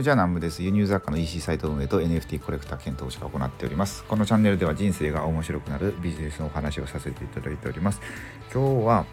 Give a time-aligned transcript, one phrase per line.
[0.00, 8.00] にちは南部です輸入雑貨の EC サイト運営と NFT コレクター検討者が行っておりますこのチャンネルでは人生が面白くなるビジネスのお話をさせていただいております
[8.50, 9.04] 今日は、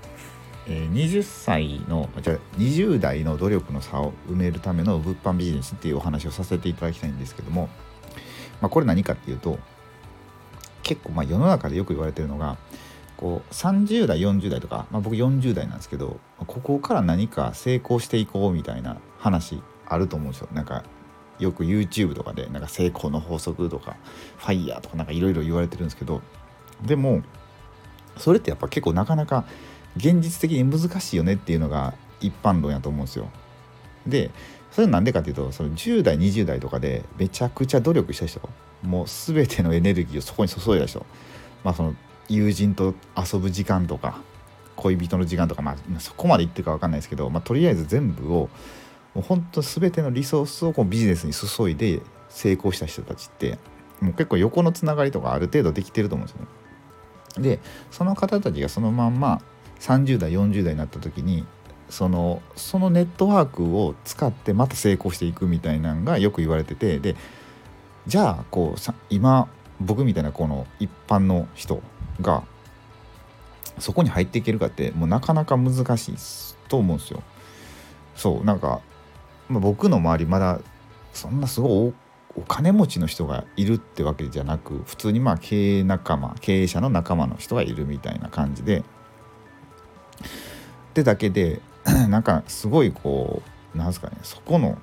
[0.66, 7.68] えー、20歳のじゃあ20代の努力の差を埋めるための物販ビジネスっていうお話をさせていただきたいんですけども、
[8.62, 9.60] まあ、これ何かっていうと
[10.84, 12.56] 結構まあ世の中でよく言われてるのが
[13.18, 20.84] こう30代40代とか、まあ、僕40代なんですけどここから何か成功していこうみたいな話あると思うんですよなんか
[21.40, 23.96] よく YouTube とかでなんか成功の法則とか
[24.38, 26.22] ファイヤーとかなんかいろいろ言われてるんですけど
[26.84, 27.22] でも
[28.18, 29.46] それってやっぱ結構なかなか
[29.96, 33.30] 現実的に難しいよねっていうのが一般論やと思うんですよ。
[34.06, 34.32] で
[34.72, 38.42] それなんでかっていうとその10代20代とかでめちゃくちゃ努力した人
[38.84, 41.06] もう全てのエネルギーをそこに注いだ人
[41.64, 41.96] まあその
[42.30, 44.22] 友人と遊ぶ時間とか
[44.76, 48.50] 恋人の時間とか、まあ、そこまで言ってるか分かんないですけど、まあ、とりあえず全部を
[49.18, 53.58] もう本当全てのリソースをこうビジネスに注いで成功した人たちって
[54.00, 56.46] もう結構横のつながりとかある程度できてると思うんですよ
[57.42, 57.56] ね。
[57.56, 59.42] でその方たちがそのまんま
[59.80, 61.48] 30代40代になった時に
[61.90, 67.16] そのそのネットワークを使ってまた成功していくみたいなのがよく言われててで
[68.06, 69.48] じゃあこうさ今
[69.82, 71.82] 僕みたいなこの一般の人
[72.22, 72.44] が
[73.80, 76.16] そこに入っていけるかってもうなかなか難しい
[76.70, 77.24] と思うんですよ。
[78.18, 78.82] そうなんか、
[79.50, 80.60] まあ、僕の周りまだ
[81.14, 81.94] そんなすごい
[82.36, 88.84] お金持ちの人がいるってわけじゃなく普通にまあ経営仲間経営者の仲間の人がいるみたいな感じで
[90.94, 91.62] でだけで
[92.10, 93.42] なんかすごいこ
[93.74, 94.78] うなんすかねそこの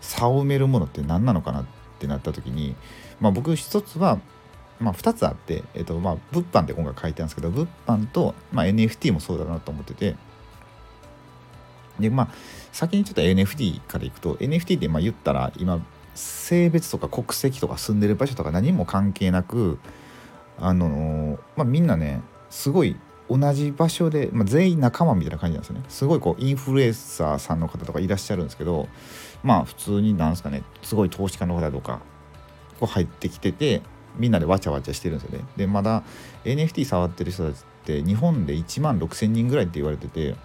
[0.00, 1.64] 差を埋めるものって何なのかなっ
[1.98, 2.76] てなった時に
[3.20, 4.18] まあ僕一つは
[4.80, 10.16] まあ、2つあって、えっとまあ、物販って今回書いてあるんですけど物販と、まあ、NFT もそうだなと思ってて
[11.98, 12.28] でまあ
[12.72, 19.78] 先にちょっと NFT からいくと NFT ってまあ言ったら今性別とか国籍とか住んでる場所とか何も関係なく
[20.58, 22.96] あのまあみんなねすごい
[23.28, 25.84] 同じ場所で、まあ、全員仲間みたいな感じなんですよね。
[25.88, 28.88] すごいこうインフルエンサーさんの方とかいらっしゃるんですけど
[29.42, 32.00] まあ普通になんですかねすごい投資家の方とか
[32.78, 33.82] こう入ってきてて
[34.16, 35.44] みんなでわちゃわちゃしてるんですよね。
[35.56, 36.02] でまだ
[36.44, 40.36] NFT 触ってる人たちって日本で1万6,000人ぐらいって言われてて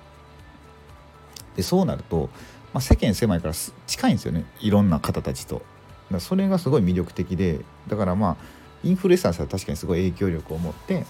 [1.60, 2.30] でそうなると、
[2.74, 3.54] まあ、世間狭いから
[3.86, 4.46] 近いんですよね。
[4.62, 5.62] いろんな方たちと。
[6.10, 7.60] だそれがすごい魅力的で
[7.90, 8.38] だからまあ
[8.82, 11.06] インフルエンサーさんは確かにすごい影響力を持って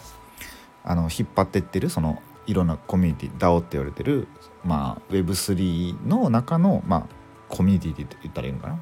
[0.83, 4.27] あの引っ張ってってるそのいろんなコミュニティ DAO って言われてる、
[4.65, 7.05] まあ、Web3 の中の、まあ、
[7.47, 8.79] コミュニティって言ったらいいのかな。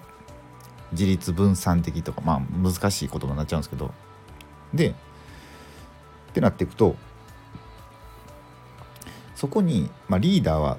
[0.93, 3.91] 自立分散的とかまあ難しい言葉になっちゃうんですけど。
[4.73, 4.93] でっ
[6.31, 6.95] てなっていくと
[9.35, 10.77] そこに、まあ、リーダーは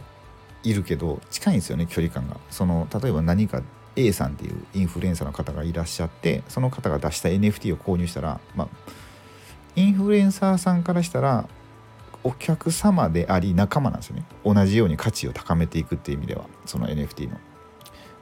[0.62, 2.36] いるけど近いんですよね距離感が。
[2.50, 3.62] その例えば何か
[3.96, 8.68] A さんっていうインフルエンサーの方がいらっしゃってその方が出した NFT を購入したら、まあ、
[9.76, 11.48] インフルエンサーさんからしたら
[12.24, 14.24] お客様であり仲間なんですよね。
[14.44, 17.38] 同じように価値を高めていくっていう意味ではその NFT の。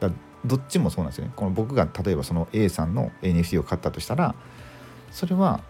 [0.00, 0.10] だ
[0.44, 1.32] どっちもそうなんですよね。
[1.34, 4.34] この僕が例えばその A さんの NFT を買ったとしたら
[5.10, 5.60] それは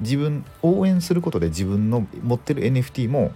[0.00, 3.32] 自分応援することで自分の持ってる NFT も、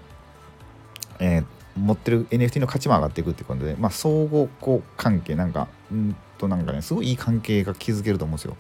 [1.20, 1.44] えー、
[1.78, 8.56] 持ってる NFT の価値も上がっていくってことで、まあ、相互こう関係なんかうんとなんかねすごいいい関係が築けると思うんですよ。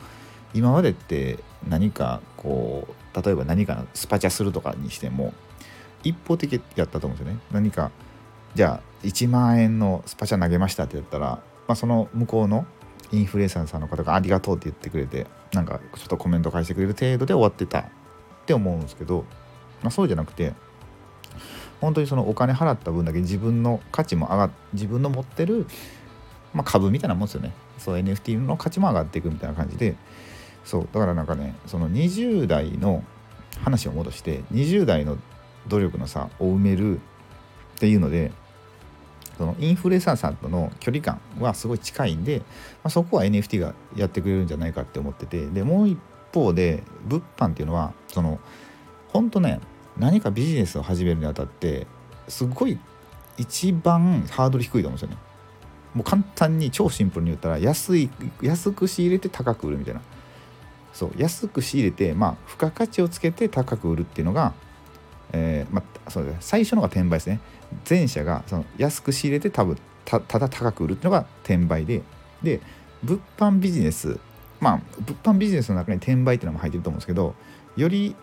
[0.54, 5.34] 今までって何かこう例えば何かスパチャするとかにしても
[6.02, 7.40] 一方的やったと思うんですよね。
[7.50, 7.90] 何か
[8.54, 12.66] じゃあ1万円のスパチャ投げましたってやったらまあ、その向こうの
[13.12, 17.84] インフルエンサーさんの方がありがとうって言ってくれてなんかちょっとコメント返してくれる程度で終わってたっ
[18.46, 19.24] て思うんですけど、
[19.82, 20.54] まあ、そうじゃなくて
[21.80, 25.66] 本当にそのお金払った分だけ自分の価値も上がっ自分の持ってる、
[26.52, 27.52] まあ、株みたいなもんですよね。
[27.78, 29.94] そう NFT の価値も上がっていくみたいな感じで。
[30.64, 33.02] そうだからなんかねその20代の
[33.62, 35.16] 話を戻して20代の
[35.66, 37.00] 努力の差を埋めるっ
[37.78, 38.32] ていうので
[39.38, 42.44] そのインフルエンサーさんとの距離感はすごい近いんで、ま
[42.84, 45.46] あ、そこは NFT がやってくれるんじゃないかって思ってて。
[45.46, 45.98] でもう一
[46.34, 48.38] 方で物販っていうのはその
[49.12, 49.60] 本当ね
[49.98, 51.86] 何かビジネスを始めるにあたって
[52.28, 52.78] すごい
[53.36, 55.16] 一番ハードル低いと思うんですよね。
[55.94, 58.10] もう簡単に超シンプルに言ったら安い
[58.42, 60.00] 安く仕入れて高く売るみたいな。
[60.92, 64.52] そう安く仕入れてまあ付加価値をつけて高く売るっていうのが
[65.32, 67.40] えー、まあ、そうです最初のが転売ですね。
[67.88, 72.02] 前者がその安く仕入れて多分ただ高く売るっていうのが転売で。
[72.42, 72.60] で
[73.02, 74.18] 物販ビジネス
[74.60, 77.34] まあ物販ビジネスの中に転売っていうのも入ってると思うんですけど
[77.76, 78.16] より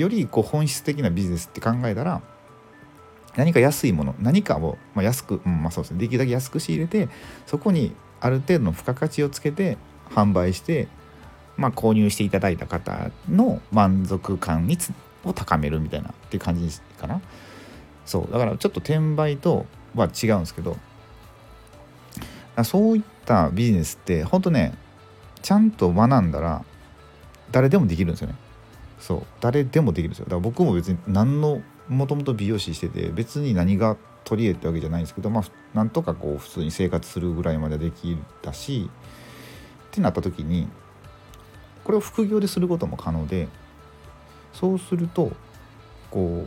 [0.00, 2.22] よりこう本質的なビジネスって考えたら
[3.36, 5.98] 何か安いもの何かを、まあ、安く、うん、まあそうですね。
[6.00, 7.08] できるだけ安く仕入れて
[7.46, 9.78] そこにある程度の付加価値をつけて
[10.10, 10.88] 販売して
[11.58, 14.78] まあ、購入していただいた方の満足感に
[15.24, 17.20] を高めるみたいなっていう感じかな。
[18.06, 18.32] そう。
[18.32, 20.76] だからちょっと転売とは違うんですけど
[22.64, 24.74] そういったビジネスって本当ね
[25.42, 26.64] ちゃんと学んだら
[27.50, 28.36] 誰でもできるんですよね。
[28.98, 29.22] そう。
[29.40, 30.24] 誰でもできるんですよ。
[30.24, 38.90] だから僕も別に何のもともと美容師してて別に何が取り柄ってわけじゃないんですけどまあなんとかこう普通に生活するぐらいまでできたし
[39.86, 40.68] ってなった時に
[41.84, 43.48] これを副業ですることも可能で
[44.52, 45.32] そうすると
[46.10, 46.46] こ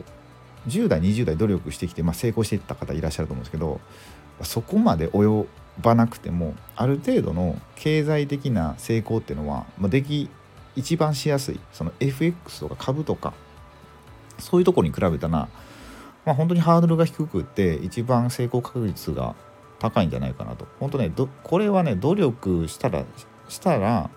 [0.65, 3.81] う10代20代努力してきて、まあ、成功していった方いらっしゃると思うんですけど
[4.43, 5.47] そこまで及
[5.81, 10.29] ばなくてもある程度の経済的な成功っていうのは、まあ、でき
[10.75, 13.33] 一番しやすいその FX とか株とか
[14.39, 15.49] そういうとこに比べたら、ま
[16.27, 19.35] あ、本当にハードルが低くって一番成功確率が
[19.79, 21.11] 高いんじゃないかなと本当ね
[21.43, 23.03] これはね努力したら
[23.49, 24.09] したら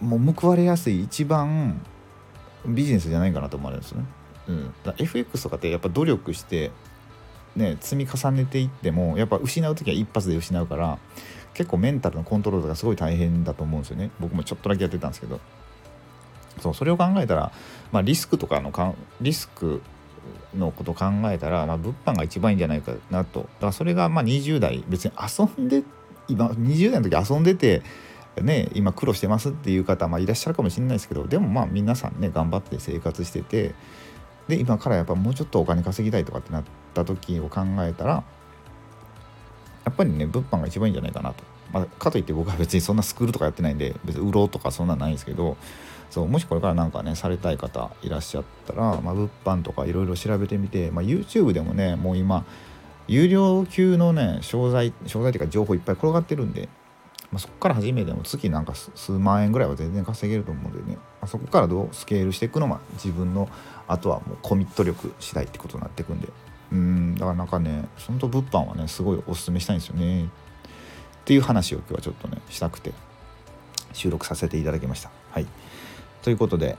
[0.00, 1.80] もう報われやすい一番
[2.66, 4.04] ビジネスじゃないかなと思われるんですね。
[4.48, 6.70] うん、だ FX とかってやっぱ努力して
[7.54, 10.98] ね積み重ねていってもやっぱ失う時は一発で失うから
[11.58, 14.12] 結構メンタルのコントロールがすごい大変だと思うんですよね。
[14.20, 15.40] 僕もちょっとだけやってたんですけど。
[16.60, 17.50] そうそれを考えたら、
[17.90, 19.82] まあ、リスクとかのかリスク
[20.56, 23.40] のこと考えたら、まあ、物販が一番いいんじゃないかなと。
[23.40, 25.82] だからそれがまあ20代別に遊んで
[26.28, 27.82] 今20代の時遊んでて
[28.40, 33.74] ね今苦労してますっていう方、まあ、いらっしゃるかもしれないですけどでもまあ皆さんね頑張って生活してて
[34.46, 36.64] で今からやっぱもうちょっとお金稼ぎたいとかってなっ
[36.94, 38.22] た時を考えたら
[39.88, 41.44] やっぱりね物販が一番いいんじゃないかなと。
[41.72, 45.58] まあ、かといって僕は別にそんなスクールとかやってないんで別に売ろうとかそんなんないんですけど
[46.08, 52.46] そうもしこれからなんかねされたい方いらっしゃったら、まあ、物販とかいろいろ調べてみて、まあ、YouTube でもねもう今
[53.06, 56.70] 有料級のね商材商材っていうか情報いっぱい転がってるんで
[57.30, 63.48] まあ、そこから始めても月なんか数万円ぐらいは全然稼げると思うんでね、まあ、そこからどうスケールしていくのは自分の
[63.86, 66.28] あとはもうコミット力次第ってことになっていくんで
[66.72, 70.24] うんだからなんかね本当物販はねすごいおすすめしたいんですよね。
[70.24, 70.28] っ
[71.24, 72.92] ていう話を今日はちょっとねしたくて
[73.92, 75.10] 収録させていただきました。
[75.30, 75.46] はい。
[76.22, 76.76] ということで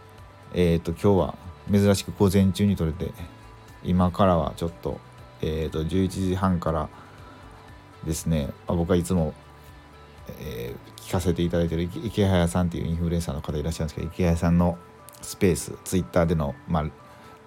[0.54, 1.36] えっ、ー、と今日は
[1.72, 3.12] 珍しく午前中に撮れて
[3.84, 5.00] 今からはちょっと
[5.42, 6.90] えっ、ー、と11時半から
[8.06, 9.34] ですね、まあ、僕はいつも
[10.38, 14.78] えー、聞かせていただいてる池早さんっていうインフルエンサーの方いらっしゃるんですけど池早さんの
[15.22, 16.86] スペースツイッターでのまあ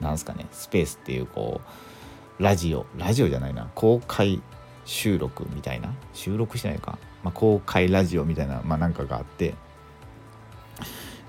[0.03, 1.69] なんすかねスペースっていうこう
[2.43, 3.71] ラジオラジオじゃないな。
[3.77, 4.43] 公開
[4.85, 5.95] 収録みたいな。
[6.13, 9.55] 収録してないか、まあ、公開ラジオみたいな、まあ、なんかがあって。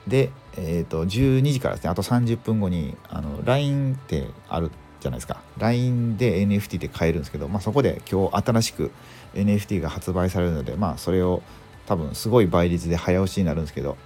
[0.08, 1.92] で、えーと、12時からですね。
[1.92, 5.40] あと30分後にあの LINE ってあるじゃないですか。
[5.60, 8.92] LINE で NFT って買えるんですけど、まあ、そこで今日新しく
[9.36, 11.44] NFT が発売されるのでまあそれを
[11.86, 13.98] 多分すごい倍率で早押しになるんですけど、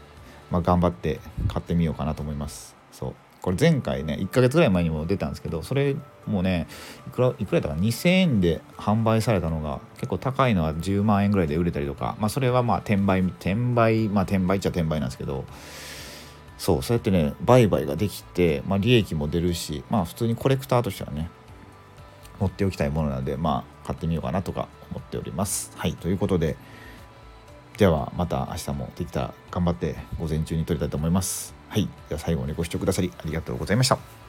[0.52, 2.76] まあ、頑張って買ってみようかなと思います。
[2.92, 3.27] そう。
[3.48, 5.96] これ前回ね1ヶ月ぐらい前にも出たんですけどそれ
[6.26, 6.68] もうね
[7.08, 15.46] いくらいくらだか2000円で販売されたのが結構高いのは10万円ぐらいで売れたりとかまあそれはまあ転売転売まあ転売っちゃ転売なんですけど
[16.58, 21.30] そうそうやってね売買ができて、まあ、利益も出るしまあ普通にコレクターとしてはね
[22.42, 25.72] 持っておきたいものなのでまあ買ってみようかなとか思っております。
[25.78, 26.58] はいということで
[27.78, 31.57] ではまた明日もできたら頑張って午前中に撮りたいと思います。
[31.70, 31.88] はい。
[32.10, 34.27] では最後までご視聴くださりありがとうございました。